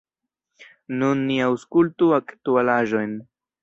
Nun 1.03 1.23
ni 1.27 1.39
aŭskultu 1.51 2.11
aktualaĵojn. 2.21 3.19